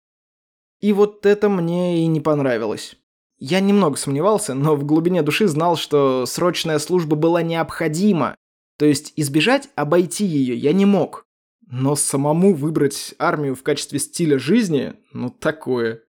И 0.79 0.93
вот 0.93 1.25
это 1.25 1.49
мне 1.49 2.03
и 2.03 2.07
не 2.07 2.21
понравилось. 2.21 2.95
Я 3.37 3.59
немного 3.59 3.97
сомневался, 3.97 4.53
но 4.53 4.75
в 4.75 4.85
глубине 4.85 5.21
души 5.21 5.47
знал, 5.47 5.75
что 5.75 6.25
срочная 6.25 6.79
служба 6.79 7.15
была 7.15 7.41
необходима. 7.41 8.35
То 8.77 8.85
есть 8.85 9.13
избежать, 9.17 9.69
обойти 9.75 10.25
ее 10.25 10.55
я 10.55 10.71
не 10.71 10.85
мог. 10.85 11.25
Но 11.67 11.95
самому 11.95 12.53
выбрать 12.53 13.13
армию 13.19 13.55
в 13.55 13.63
качестве 13.63 13.99
стиля 13.99 14.39
жизни, 14.39 14.93
ну 15.13 15.29
такое. 15.29 16.03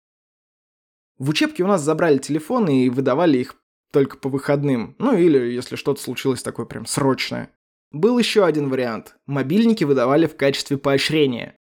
В 1.18 1.30
учебке 1.30 1.64
у 1.64 1.66
нас 1.66 1.82
забрали 1.82 2.18
телефоны 2.18 2.84
и 2.84 2.90
выдавали 2.90 3.38
их 3.38 3.56
только 3.92 4.16
по 4.16 4.28
выходным. 4.28 4.94
Ну 4.98 5.16
или 5.16 5.38
если 5.52 5.76
что-то 5.76 6.00
случилось 6.00 6.42
такое 6.42 6.66
прям 6.66 6.86
срочное. 6.86 7.50
Был 7.90 8.18
еще 8.18 8.44
один 8.44 8.68
вариант. 8.68 9.16
Мобильники 9.26 9.84
выдавали 9.84 10.26
в 10.26 10.36
качестве 10.36 10.76
поощрения. 10.76 11.56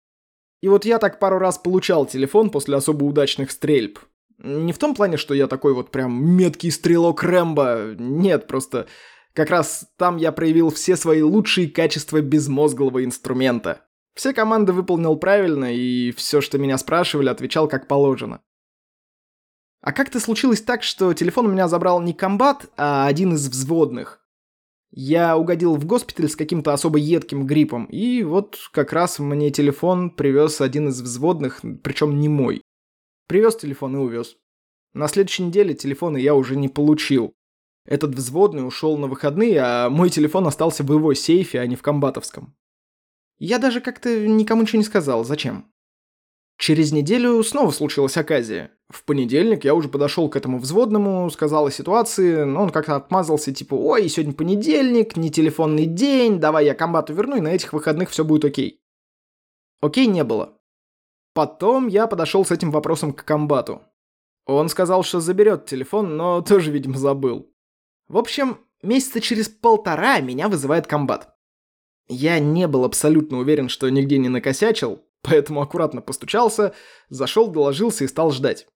И 0.61 0.67
вот 0.67 0.85
я 0.85 0.97
так 0.97 1.19
пару 1.19 1.37
раз 1.37 1.57
получал 1.57 2.05
телефон 2.05 2.49
после 2.49 2.75
особо 2.75 3.03
удачных 3.03 3.51
стрельб. 3.51 3.99
Не 4.39 4.73
в 4.73 4.79
том 4.79 4.95
плане, 4.95 5.17
что 5.17 5.33
я 5.33 5.47
такой 5.47 5.73
вот 5.73 5.91
прям 5.91 6.35
меткий 6.35 6.71
стрелок 6.71 7.23
Рэмбо. 7.23 7.95
Нет, 7.97 8.47
просто 8.47 8.87
как 9.33 9.49
раз 9.49 9.87
там 9.97 10.17
я 10.17 10.31
проявил 10.31 10.69
все 10.71 10.95
свои 10.95 11.21
лучшие 11.21 11.67
качества 11.67 12.21
безмозглого 12.21 13.03
инструмента. 13.03 13.81
Все 14.15 14.33
команды 14.33 14.71
выполнил 14.71 15.17
правильно, 15.17 15.73
и 15.75 16.11
все, 16.11 16.39
что 16.39 16.57
меня 16.57 16.77
спрашивали, 16.77 17.29
отвечал 17.29 17.67
как 17.67 17.87
положено. 17.87 18.41
А 19.81 19.91
как-то 19.91 20.19
случилось 20.19 20.61
так, 20.61 20.83
что 20.83 21.13
телефон 21.13 21.45
у 21.47 21.51
меня 21.51 21.67
забрал 21.67 22.01
не 22.01 22.13
комбат, 22.13 22.71
а 22.77 23.07
один 23.07 23.33
из 23.33 23.47
взводных. 23.47 24.25
Я 24.91 25.37
угодил 25.37 25.75
в 25.75 25.85
госпиталь 25.85 26.29
с 26.29 26.35
каким-то 26.35 26.73
особо 26.73 26.97
едким 26.97 27.45
гриппом, 27.45 27.85
и 27.85 28.23
вот 28.23 28.57
как 28.71 28.93
раз 28.93 29.19
мне 29.19 29.51
телефон 29.51 30.09
привез 30.09 30.61
один 30.61 30.87
из 30.87 31.01
взводных, 31.01 31.61
причем 31.83 32.19
не 32.19 32.29
мой. 32.29 32.61
Привез 33.27 33.57
телефон 33.57 33.95
и 33.95 33.99
увез. 33.99 34.37
На 34.93 35.09
следующей 35.09 35.43
неделе 35.43 35.73
телефона 35.73 36.15
я 36.15 36.33
уже 36.33 36.55
не 36.55 36.69
получил. 36.69 37.33
Этот 37.85 38.15
взводный 38.15 38.65
ушел 38.65 38.97
на 38.97 39.07
выходные, 39.07 39.59
а 39.59 39.89
мой 39.89 40.09
телефон 40.09 40.47
остался 40.47 40.83
в 40.83 40.91
его 40.91 41.13
сейфе, 41.13 41.59
а 41.59 41.67
не 41.67 41.75
в 41.75 41.81
комбатовском. 41.81 42.55
Я 43.37 43.59
даже 43.59 43.81
как-то 43.81 44.27
никому 44.27 44.61
ничего 44.61 44.79
не 44.79 44.85
сказал, 44.85 45.25
зачем. 45.25 45.71
Через 46.57 46.91
неделю 46.91 47.43
снова 47.43 47.71
случилась 47.71 48.17
оказия. 48.17 48.71
В 48.89 49.03
понедельник 49.03 49.65
я 49.65 49.73
уже 49.75 49.89
подошел 49.89 50.29
к 50.29 50.35
этому 50.35 50.59
взводному, 50.59 51.29
сказал 51.29 51.65
о 51.65 51.71
ситуации, 51.71 52.43
но 52.43 52.63
он 52.63 52.69
как-то 52.69 52.95
отмазался, 52.95 53.53
типа, 53.53 53.73
ой, 53.73 54.07
сегодня 54.07 54.33
понедельник, 54.33 55.17
не 55.17 55.29
телефонный 55.29 55.85
день, 55.85 56.39
давай 56.39 56.65
я 56.65 56.75
комбату 56.75 57.13
верну, 57.13 57.37
и 57.37 57.41
на 57.41 57.49
этих 57.49 57.73
выходных 57.73 58.09
все 58.09 58.23
будет 58.23 58.45
окей. 58.45 58.79
Окей 59.81 60.07
не 60.07 60.23
было. 60.23 60.57
Потом 61.33 61.87
я 61.87 62.07
подошел 62.07 62.45
с 62.45 62.51
этим 62.51 62.71
вопросом 62.71 63.11
к 63.11 63.25
комбату. 63.25 63.81
Он 64.45 64.69
сказал, 64.69 65.03
что 65.03 65.19
заберет 65.19 65.65
телефон, 65.65 66.15
но 66.15 66.41
тоже, 66.47 66.71
видимо, 66.71 66.97
забыл. 66.97 67.51
В 68.07 68.17
общем, 68.17 68.59
месяца 68.81 69.19
через 69.19 69.49
полтора 69.49 70.19
меня 70.19 70.47
вызывает 70.47 70.87
комбат. 70.87 71.35
Я 72.07 72.39
не 72.39 72.67
был 72.67 72.85
абсолютно 72.85 73.39
уверен, 73.39 73.67
что 73.67 73.89
нигде 73.89 74.19
не 74.19 74.29
накосячил, 74.29 75.01
поэтому 75.25 75.61
аккуратно 75.61 76.01
постучался, 76.01 76.73
зашел, 77.09 77.47
доложился 77.47 78.03
и 78.03 78.07
стал 78.07 78.31
ждать. 78.31 78.67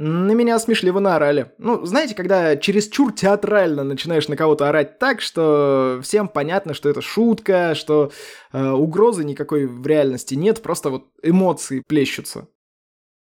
На 0.00 0.30
меня 0.30 0.60
смешливо 0.60 1.00
наорали. 1.00 1.52
Ну, 1.58 1.84
знаете, 1.84 2.14
когда 2.14 2.56
чересчур 2.56 3.12
театрально 3.12 3.82
начинаешь 3.82 4.28
на 4.28 4.36
кого-то 4.36 4.68
орать 4.68 5.00
так, 5.00 5.20
что 5.20 5.98
всем 6.04 6.28
понятно, 6.28 6.72
что 6.72 6.88
это 6.88 7.00
шутка, 7.00 7.74
что 7.74 8.12
э, 8.52 8.70
угрозы 8.70 9.24
никакой 9.24 9.66
в 9.66 9.84
реальности 9.84 10.34
нет, 10.36 10.62
просто 10.62 10.90
вот 10.90 11.06
эмоции 11.20 11.82
плещутся. 11.84 12.46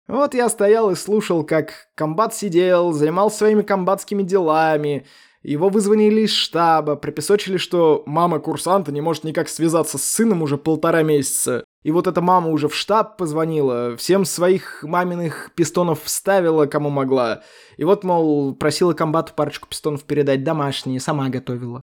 Вот 0.08 0.34
я 0.34 0.48
стоял 0.48 0.90
и 0.90 0.96
слушал, 0.96 1.44
как 1.44 1.90
комбат 1.96 2.34
сидел, 2.34 2.94
занимался 2.94 3.40
своими 3.40 3.62
комбатскими 3.62 4.24
делами, 4.24 5.06
его 5.44 5.70
вызвонили 5.70 6.22
из 6.22 6.32
штаба, 6.32 6.96
припесочили, 6.96 7.58
что 7.58 8.04
мама 8.06 8.40
курсанта 8.40 8.92
не 8.92 9.02
может 9.02 9.26
никак 9.26 9.50
связаться 9.50 9.98
с 9.98 10.04
сыном 10.04 10.42
уже 10.42 10.58
полтора 10.58 11.04
месяца. 11.04 11.66
И 11.84 11.92
вот 11.92 12.08
эта 12.08 12.22
мама 12.22 12.50
уже 12.50 12.70
в 12.70 12.76
штаб 12.76 13.18
позвонила, 13.18 13.98
всем 13.98 14.24
своих 14.24 14.84
маминых 14.84 15.52
пистонов 15.54 16.04
вставила, 16.04 16.66
кому 16.66 16.90
могла. 16.90 17.44
И 17.76 17.84
вот, 17.84 18.06
мол, 18.06 18.56
просила 18.56 18.94
комбату 18.94 19.34
парочку 19.36 19.68
пистонов 19.68 20.06
передать 20.06 20.46
домашние, 20.46 21.02
сама 21.02 21.28
готовила. 21.28 21.82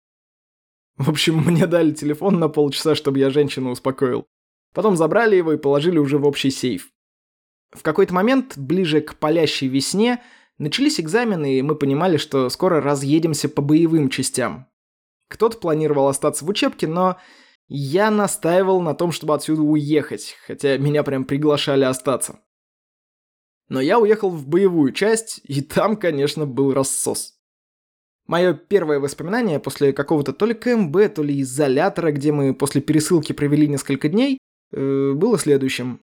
В 0.97 1.09
общем, 1.09 1.37
мне 1.37 1.65
дали 1.65 1.91
телефон 1.91 2.39
на 2.39 2.49
полчаса, 2.49 2.93
чтобы 2.93 3.19
я 3.19 3.31
женщину 3.31 3.71
успокоил. 3.71 4.25
Потом 4.73 4.95
забрали 4.95 5.35
его 5.35 5.53
и 5.53 5.57
положили 5.57 5.97
уже 5.97 6.19
в 6.19 6.25
общий 6.27 6.51
сейф. 6.51 6.89
В 7.71 7.81
какой-то 7.81 8.13
момент, 8.13 8.53
ближе 8.55 9.01
к 9.01 9.15
палящей 9.15 9.67
весне, 9.67 10.21
Начались 10.57 10.99
экзамены, 10.99 11.59
и 11.59 11.61
мы 11.61 11.75
понимали, 11.75 12.17
что 12.17 12.49
скоро 12.49 12.81
разъедемся 12.81 13.47
по 13.47 13.61
боевым 13.61 14.09
частям. 14.09 14.67
Кто-то 15.27 15.57
планировал 15.57 16.07
остаться 16.07 16.45
в 16.45 16.49
учебке, 16.49 16.87
но 16.87 17.17
я 17.67 18.09
настаивал 18.09 18.81
на 18.81 18.95
том, 18.95 19.11
чтобы 19.11 19.35
отсюда 19.35 19.61
уехать, 19.61 20.35
хотя 20.45 20.77
меня 20.77 21.03
прям 21.03 21.25
приглашали 21.25 21.83
остаться. 21.83 22.39
Но 23.69 23.81
я 23.81 23.99
уехал 23.99 24.29
в 24.29 24.47
боевую 24.47 24.93
часть, 24.93 25.41
и 25.43 25.61
там, 25.61 25.97
конечно, 25.97 26.45
был 26.45 26.73
рассос. 26.73 27.35
Мое 28.25 28.53
первое 28.53 28.99
воспоминание 28.99 29.59
после 29.59 29.93
какого-то 29.93 30.33
то 30.33 30.45
ли 30.45 30.53
КМБ, 30.53 31.13
то 31.13 31.23
ли 31.23 31.41
изолятора, 31.41 32.11
где 32.11 32.31
мы 32.31 32.53
после 32.53 32.81
пересылки 32.81 33.33
провели 33.33 33.67
несколько 33.67 34.09
дней, 34.09 34.39
э, 34.71 35.13
было 35.13 35.37
следующим. 35.37 36.01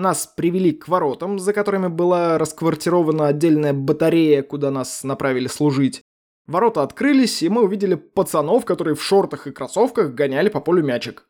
Нас 0.00 0.26
привели 0.26 0.72
к 0.72 0.88
воротам, 0.88 1.38
за 1.38 1.52
которыми 1.52 1.88
была 1.88 2.38
расквартирована 2.38 3.26
отдельная 3.26 3.74
батарея, 3.74 4.42
куда 4.42 4.70
нас 4.70 5.04
направили 5.04 5.46
служить. 5.46 6.00
Ворота 6.46 6.82
открылись, 6.82 7.42
и 7.42 7.50
мы 7.50 7.62
увидели 7.64 7.96
пацанов, 7.96 8.64
которые 8.64 8.94
в 8.94 9.02
шортах 9.02 9.46
и 9.46 9.52
кроссовках 9.52 10.14
гоняли 10.14 10.48
по 10.48 10.62
полю 10.62 10.82
мячик. 10.82 11.28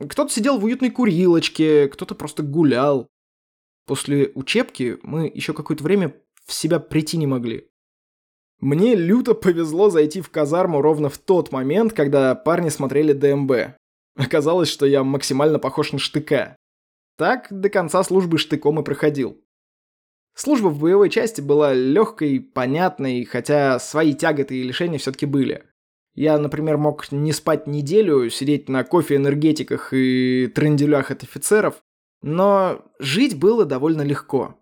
Кто-то 0.00 0.32
сидел 0.32 0.58
в 0.58 0.64
уютной 0.64 0.90
курилочке, 0.90 1.86
кто-то 1.86 2.16
просто 2.16 2.42
гулял. 2.42 3.06
После 3.86 4.32
учебки 4.34 4.98
мы 5.04 5.30
еще 5.32 5.52
какое-то 5.52 5.84
время 5.84 6.12
в 6.44 6.52
себя 6.52 6.80
прийти 6.80 7.18
не 7.18 7.28
могли. 7.28 7.68
Мне 8.58 8.96
люто 8.96 9.34
повезло 9.34 9.90
зайти 9.90 10.22
в 10.22 10.30
казарму 10.30 10.82
ровно 10.82 11.08
в 11.08 11.18
тот 11.18 11.52
момент, 11.52 11.92
когда 11.92 12.34
парни 12.34 12.70
смотрели 12.70 13.12
ДМБ. 13.12 13.76
Оказалось, 14.16 14.68
что 14.68 14.86
я 14.86 15.04
максимально 15.04 15.60
похож 15.60 15.92
на 15.92 16.00
штыка. 16.00 16.56
Так 17.18 17.48
до 17.50 17.68
конца 17.68 18.04
службы 18.04 18.38
штыком 18.38 18.78
и 18.78 18.84
проходил. 18.84 19.42
Служба 20.34 20.68
в 20.68 20.78
боевой 20.78 21.10
части 21.10 21.40
была 21.40 21.74
легкой, 21.74 22.38
понятной, 22.38 23.24
хотя 23.24 23.80
свои 23.80 24.14
тяготы 24.14 24.56
и 24.56 24.62
лишения 24.62 25.00
все-таки 25.00 25.26
были. 25.26 25.64
Я, 26.14 26.38
например, 26.38 26.78
мог 26.78 27.10
не 27.10 27.32
спать 27.32 27.66
неделю, 27.66 28.30
сидеть 28.30 28.68
на 28.68 28.84
кофе-энергетиках 28.84 29.92
и 29.92 30.46
тренделях 30.54 31.10
от 31.10 31.24
офицеров, 31.24 31.82
но 32.22 32.84
жить 33.00 33.36
было 33.36 33.64
довольно 33.64 34.02
легко. 34.02 34.54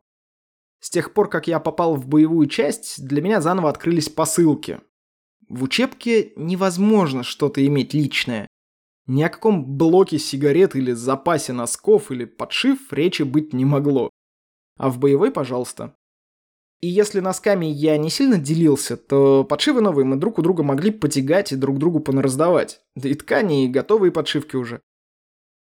С 0.80 0.88
тех 0.88 1.12
пор, 1.12 1.28
как 1.28 1.48
я 1.48 1.60
попал 1.60 1.94
в 1.96 2.06
боевую 2.06 2.48
часть, 2.48 3.06
для 3.06 3.20
меня 3.20 3.42
заново 3.42 3.68
открылись 3.68 4.08
посылки. 4.08 4.80
В 5.48 5.62
учебке 5.62 6.32
невозможно 6.36 7.22
что-то 7.22 7.64
иметь 7.66 7.92
личное. 7.92 8.46
Ни 9.06 9.22
о 9.22 9.28
каком 9.28 9.76
блоке 9.76 10.18
сигарет 10.18 10.74
или 10.74 10.92
запасе 10.92 11.52
носков 11.52 12.10
или 12.10 12.24
подшив 12.24 12.92
речи 12.92 13.22
быть 13.22 13.52
не 13.52 13.64
могло. 13.64 14.10
А 14.76 14.90
в 14.90 14.98
боевой, 14.98 15.30
пожалуйста. 15.30 15.94
И 16.80 16.88
если 16.88 17.20
носками 17.20 17.66
я 17.66 17.96
не 17.96 18.10
сильно 18.10 18.38
делился, 18.38 18.96
то 18.96 19.44
подшивы 19.44 19.80
новые 19.80 20.04
мы 20.04 20.16
друг 20.16 20.38
у 20.38 20.42
друга 20.42 20.62
могли 20.62 20.90
потягать 20.90 21.52
и 21.52 21.56
друг 21.56 21.78
другу 21.78 22.00
понараздавать. 22.00 22.80
Да 22.94 23.08
и 23.08 23.14
ткани, 23.14 23.64
и 23.64 23.68
готовые 23.68 24.12
подшивки 24.12 24.56
уже. 24.56 24.82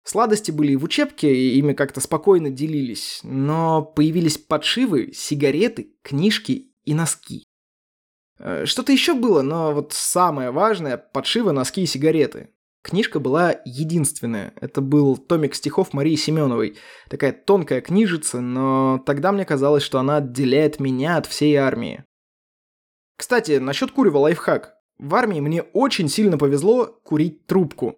Сладости 0.05 0.51
были 0.51 0.73
и 0.73 0.77
в 0.77 0.85
учебке, 0.85 1.33
и 1.35 1.59
ими 1.59 1.75
как-то 1.75 2.01
спокойно 2.01 2.51
делились, 2.51 3.21
но 3.23 3.83
появились 3.83 4.37
подшивы, 4.37 5.13
сигареты, 5.15 5.95
книжки 6.03 6.73
и 6.85 6.95
носки. 6.95 7.45
Э, 8.39 8.67
что-то 8.67 8.91
еще 8.91 9.15
было, 9.15 9.43
но 9.43 9.73
вот 9.73 9.93
самое 9.93 10.51
важное– 10.51 10.97
подшивы, 11.13 11.53
носки 11.53 11.83
и 11.83 11.87
сигареты. 11.87 12.49
Книжка 12.83 13.21
была 13.21 13.55
единственная. 13.65 14.53
Это 14.61 14.81
был 14.81 15.17
томик 15.17 15.55
стихов 15.55 15.93
Марии 15.93 16.17
Семеновой. 16.17 16.77
Такая 17.09 17.33
тонкая 17.33 17.81
книжица, 17.81 18.41
но 18.41 19.03
тогда 19.07 19.31
мне 19.31 19.45
казалось, 19.45 19.85
что 19.85 20.01
она 20.01 20.17
отделяет 20.17 20.81
меня 20.81 21.17
от 21.17 21.27
всей 21.27 21.55
армии. 21.55 22.05
Кстати, 23.17 23.59
насчет 23.59 23.93
курева 23.93 24.19
лайфхак. 24.19 24.75
В 24.99 25.15
армии 25.15 25.41
мне 25.41 25.63
очень 25.63 26.09
сильно 26.09 26.39
повезло 26.39 26.87
курить 27.05 27.47
трубку. 27.47 27.97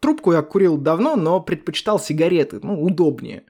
Трубку 0.00 0.32
я 0.32 0.42
курил 0.42 0.78
давно, 0.78 1.16
но 1.16 1.40
предпочитал 1.40 1.98
сигареты, 1.98 2.60
ну, 2.62 2.82
удобнее. 2.82 3.44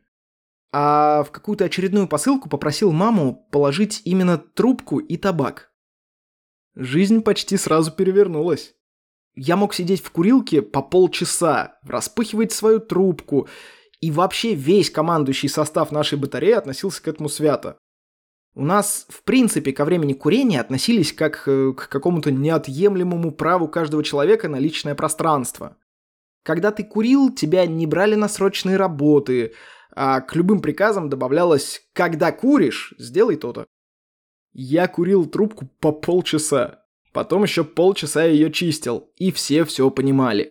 А 0.73 1.23
в 1.23 1.31
какую-то 1.31 1.65
очередную 1.65 2.09
посылку 2.09 2.49
попросил 2.49 2.91
маму 2.91 3.47
положить 3.53 4.03
именно 4.05 4.39
трубку 4.39 4.99
и 4.99 5.17
табак. 5.17 5.71
Жизнь 6.75 7.23
почти 7.23 7.57
сразу 7.57 7.93
перевернулась. 7.93 8.75
Я 9.35 9.57
мог 9.57 9.75
сидеть 9.75 10.03
в 10.03 10.11
курилке 10.11 10.63
по 10.63 10.83
полчаса, 10.83 11.79
распыхивать 11.83 12.53
свою 12.53 12.81
трубку, 12.81 13.49
и 14.01 14.11
вообще 14.11 14.55
весь 14.55 14.91
командующий 14.91 15.49
состав 15.49 15.93
нашей 15.93 16.19
батареи 16.19 16.53
относился 16.53 17.03
к 17.03 17.09
этому 17.09 17.29
свято. 17.29 17.79
У 18.55 18.65
нас, 18.65 19.07
в 19.09 19.23
принципе, 19.23 19.73
ко 19.73 19.85
времени 19.85 20.15
курения 20.15 20.61
относились 20.61 21.13
как 21.13 21.45
э, 21.47 21.73
к 21.77 21.89
какому-то 21.89 22.33
неотъемлемому 22.33 23.31
праву 23.31 23.69
каждого 23.69 24.03
человека 24.03 24.49
на 24.49 24.59
личное 24.59 24.97
пространство. 24.97 25.77
Когда 26.43 26.73
ты 26.73 26.83
курил, 26.83 27.33
тебя 27.33 27.67
не 27.67 27.87
брали 27.87 28.15
на 28.15 28.29
срочные 28.29 28.77
работы, 28.77 29.53
а 29.95 30.21
к 30.21 30.35
любым 30.35 30.61
приказам 30.61 31.09
добавлялось 31.09 31.83
«когда 31.93 32.33
куришь, 32.33 32.95
сделай 32.99 33.37
то-то». 33.37 33.67
Я 34.53 34.89
курил 34.89 35.27
трубку 35.27 35.69
по 35.79 35.93
полчаса. 35.93 36.85
Потом 37.19 37.43
еще 37.43 37.65
полчаса 37.65 38.23
ее 38.23 38.53
чистил, 38.53 39.11
и 39.17 39.33
все 39.33 39.65
все 39.65 39.91
понимали. 39.91 40.51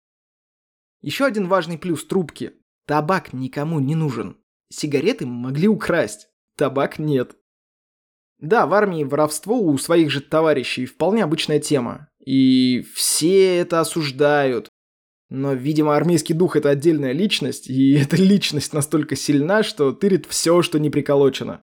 Еще 0.99 1.23
один 1.23 1.47
важный 1.47 1.77
плюс 1.77 2.05
трубки. 2.05 2.55
Табак 2.85 3.31
никому 3.31 3.79
не 3.79 3.95
нужен. 3.95 4.35
Сигареты 4.69 5.25
могли 5.25 5.69
украсть, 5.69 6.27
табак 6.57 6.99
нет. 6.99 7.37
Да, 8.39 8.67
в 8.67 8.73
армии 8.73 9.05
воровство 9.05 9.57
у 9.57 9.77
своих 9.77 10.11
же 10.11 10.19
товарищей 10.19 10.85
вполне 10.85 11.23
обычная 11.23 11.61
тема. 11.61 12.09
И 12.19 12.81
все 12.93 13.59
это 13.59 13.79
осуждают. 13.79 14.67
Но, 15.29 15.53
видимо, 15.53 15.95
армейский 15.95 16.33
дух– 16.33 16.55
это 16.57 16.69
отдельная 16.69 17.13
личность, 17.13 17.69
и 17.69 17.93
эта 17.97 18.17
личность 18.17 18.73
настолько 18.73 19.15
сильна, 19.15 19.63
что 19.63 19.93
тырит 19.93 20.25
все, 20.25 20.61
что 20.61 20.79
не 20.79 20.89
приколочено. 20.89 21.61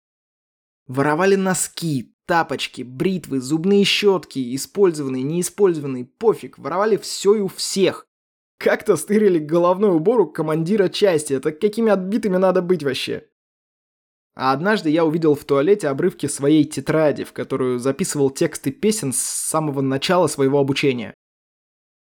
Воровали 0.86 1.34
носки, 1.34 2.13
Тапочки, 2.26 2.82
бритвы, 2.82 3.40
зубные 3.40 3.84
щетки, 3.84 4.54
использованные, 4.54 5.22
неиспользованные, 5.22 6.06
пофиг, 6.06 6.58
воровали 6.58 6.96
все 6.96 7.34
и 7.34 7.40
у 7.40 7.48
всех. 7.48 8.06
Как-то 8.58 8.96
стырили 8.96 9.38
головной 9.38 9.94
убор 9.94 10.20
у 10.20 10.26
командира 10.26 10.88
части, 10.88 11.34
это 11.34 11.52
какими 11.52 11.90
отбитыми 11.90 12.38
надо 12.38 12.62
быть 12.62 12.82
вообще? 12.82 13.28
А 14.34 14.52
однажды 14.52 14.90
я 14.90 15.04
увидел 15.04 15.34
в 15.34 15.44
туалете 15.44 15.88
обрывки 15.88 16.26
своей 16.26 16.64
тетради, 16.64 17.24
в 17.24 17.32
которую 17.32 17.78
записывал 17.78 18.30
тексты 18.30 18.72
песен 18.72 19.12
с 19.12 19.18
самого 19.18 19.80
начала 19.80 20.26
своего 20.26 20.58
обучения. 20.58 21.14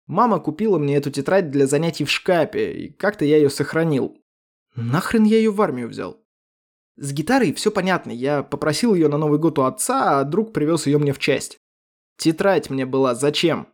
Мама 0.06 0.40
купила 0.40 0.78
мне 0.78 0.96
эту 0.96 1.10
тетрадь 1.10 1.50
для 1.50 1.66
занятий 1.66 2.04
в 2.04 2.10
шкафе, 2.10 2.72
и 2.72 2.92
как-то 2.92 3.24
я 3.24 3.36
ее 3.36 3.50
сохранил. 3.50 4.16
Нахрен 4.74 5.24
я 5.24 5.36
ее 5.36 5.50
в 5.50 5.60
армию 5.60 5.88
взял? 5.88 6.24
С 7.00 7.12
гитарой 7.12 7.52
все 7.52 7.70
понятно, 7.70 8.10
я 8.10 8.42
попросил 8.42 8.92
ее 8.92 9.06
на 9.06 9.18
Новый 9.18 9.38
год 9.38 9.56
у 9.60 9.62
отца, 9.62 10.18
а 10.18 10.24
друг 10.24 10.52
привез 10.52 10.88
ее 10.88 10.98
мне 10.98 11.12
в 11.12 11.20
часть. 11.20 11.58
Тетрадь 12.16 12.70
мне 12.70 12.86
была 12.86 13.14
зачем? 13.14 13.68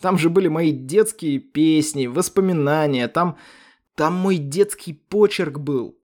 Там 0.00 0.16
же 0.16 0.30
были 0.30 0.48
мои 0.48 0.72
детские 0.72 1.38
песни, 1.38 2.06
воспоминания, 2.06 3.08
там... 3.08 3.36
Там 3.94 4.14
мой 4.14 4.38
детский 4.38 4.94
почерк 4.94 5.58
был. 5.58 5.98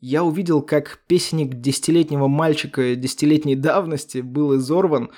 Я 0.00 0.24
увидел, 0.24 0.62
как 0.62 1.04
песенник 1.06 1.60
десятилетнего 1.60 2.26
мальчика 2.26 2.96
десятилетней 2.96 3.54
давности 3.54 4.18
был 4.18 4.56
изорван 4.56 5.12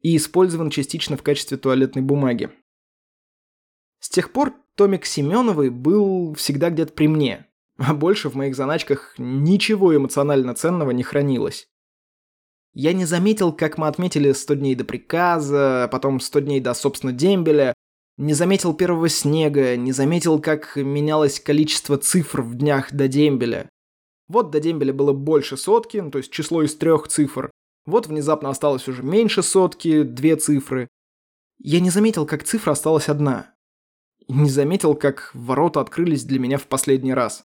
и 0.00 0.16
использован 0.16 0.70
частично 0.70 1.16
в 1.16 1.22
качестве 1.22 1.58
туалетной 1.58 2.02
бумаги. 2.02 2.50
С 4.00 4.08
тех 4.08 4.32
пор 4.32 4.52
Томик 4.74 5.06
Семеновой 5.06 5.70
был 5.70 6.34
всегда 6.34 6.70
где-то 6.70 6.92
при 6.92 7.06
мне, 7.06 7.46
а 7.78 7.94
больше 7.94 8.28
в 8.28 8.34
моих 8.34 8.56
заначках 8.56 9.14
ничего 9.18 9.96
эмоционально 9.96 10.54
ценного 10.54 10.90
не 10.90 11.02
хранилось. 11.02 11.68
Я 12.72 12.92
не 12.92 13.04
заметил, 13.04 13.52
как 13.52 13.78
мы 13.78 13.86
отметили 13.86 14.32
100 14.32 14.54
дней 14.54 14.74
до 14.74 14.84
приказа, 14.84 15.88
потом 15.92 16.18
100 16.18 16.40
дней 16.40 16.60
до, 16.60 16.74
собственно, 16.74 17.12
дембеля, 17.12 17.74
не 18.16 18.34
заметил 18.34 18.74
первого 18.74 19.08
снега, 19.08 19.76
не 19.76 19.92
заметил, 19.92 20.40
как 20.40 20.76
менялось 20.76 21.40
количество 21.40 21.98
цифр 21.98 22.42
в 22.42 22.54
днях 22.54 22.92
до 22.92 23.08
дембеля. 23.08 23.68
Вот 24.28 24.50
до 24.50 24.60
дембеля 24.60 24.92
было 24.92 25.12
больше 25.12 25.56
сотки, 25.56 26.02
то 26.10 26.18
есть 26.18 26.30
число 26.32 26.62
из 26.62 26.74
трех 26.76 27.08
цифр. 27.08 27.50
Вот 27.86 28.06
внезапно 28.06 28.50
осталось 28.50 28.88
уже 28.88 29.02
меньше 29.02 29.42
сотки, 29.42 30.02
две 30.02 30.36
цифры. 30.36 30.88
Я 31.58 31.80
не 31.80 31.90
заметил, 31.90 32.26
как 32.26 32.44
цифра 32.44 32.72
осталась 32.72 33.08
одна. 33.08 33.54
И 34.26 34.32
не 34.32 34.48
заметил, 34.48 34.94
как 34.94 35.30
ворота 35.34 35.80
открылись 35.80 36.24
для 36.24 36.38
меня 36.38 36.58
в 36.58 36.66
последний 36.66 37.14
раз. 37.14 37.44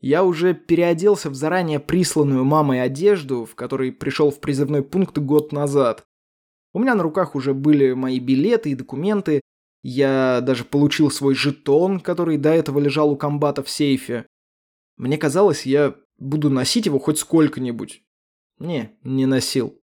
Я 0.00 0.22
уже 0.24 0.54
переоделся 0.54 1.28
в 1.28 1.34
заранее 1.34 1.80
присланную 1.80 2.44
мамой 2.44 2.80
одежду, 2.82 3.44
в 3.44 3.54
которой 3.54 3.90
пришел 3.90 4.30
в 4.30 4.40
призывной 4.40 4.82
пункт 4.82 5.18
год 5.18 5.52
назад. 5.52 6.04
У 6.72 6.78
меня 6.78 6.94
на 6.94 7.02
руках 7.02 7.34
уже 7.34 7.54
были 7.54 7.92
мои 7.94 8.20
билеты 8.20 8.70
и 8.70 8.76
документы. 8.76 9.40
Я 9.82 10.40
даже 10.42 10.64
получил 10.64 11.10
свой 11.10 11.34
жетон, 11.34 11.98
который 11.98 12.36
до 12.36 12.50
этого 12.50 12.78
лежал 12.78 13.10
у 13.10 13.16
комбата 13.16 13.62
в 13.62 13.70
сейфе. 13.70 14.26
Мне 14.96 15.18
казалось, 15.18 15.66
я 15.66 15.94
буду 16.18 16.50
носить 16.50 16.86
его 16.86 16.98
хоть 16.98 17.18
сколько-нибудь. 17.18 18.02
Не, 18.58 18.96
не 19.02 19.26
носил. 19.26 19.80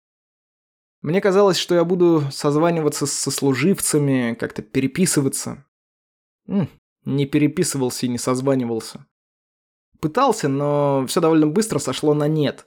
Мне 1.02 1.20
казалось, 1.20 1.56
что 1.56 1.74
я 1.74 1.84
буду 1.84 2.22
созваниваться 2.30 3.06
с 3.06 3.12
сослуживцами, 3.12 4.34
как-то 4.38 4.62
переписываться. 4.62 5.66
М, 6.46 6.68
не 7.04 7.26
переписывался 7.26 8.06
и 8.06 8.08
не 8.08 8.18
созванивался. 8.18 9.06
Пытался, 10.02 10.48
но 10.48 11.06
все 11.06 11.20
довольно 11.20 11.46
быстро 11.46 11.78
сошло 11.78 12.12
на 12.12 12.26
нет. 12.26 12.66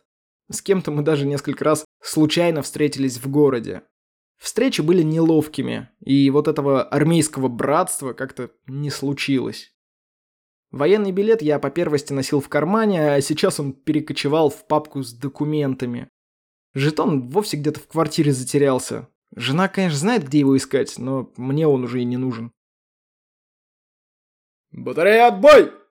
С 0.49 0.61
кем-то 0.61 0.91
мы 0.91 1.03
даже 1.03 1.27
несколько 1.27 1.65
раз 1.65 1.83
случайно 2.01 2.61
встретились 2.61 3.17
в 3.17 3.29
городе. 3.29 3.81
Встречи 4.37 4.79
были 4.79 5.01
неловкими, 5.01 5.89
и 5.99 6.29
вот 6.29 6.47
этого 6.47 6.83
армейского 6.83 7.49
братства 7.49 8.13
как-то 8.13 8.51
не 8.67 8.89
случилось. 8.89 9.73
Военный 10.71 11.11
билет 11.11 11.41
я 11.41 11.59
по 11.59 11.69
первости 11.69 12.13
носил 12.13 12.39
в 12.39 12.47
кармане, 12.47 13.15
а 13.15 13.21
сейчас 13.21 13.59
он 13.59 13.73
перекочевал 13.73 14.49
в 14.49 14.65
папку 14.65 15.03
с 15.03 15.11
документами. 15.11 16.07
Жетон 16.73 17.27
вовсе 17.27 17.57
где-то 17.57 17.81
в 17.81 17.87
квартире 17.87 18.31
затерялся. 18.31 19.09
Жена, 19.35 19.67
конечно, 19.67 19.99
знает, 19.99 20.25
где 20.25 20.39
его 20.39 20.55
искать, 20.55 20.97
но 20.97 21.33
мне 21.35 21.67
он 21.67 21.83
уже 21.83 21.99
и 21.99 22.05
не 22.05 22.15
нужен. 22.15 22.53
«Батарея, 24.71 25.27
отбой!» 25.27 25.84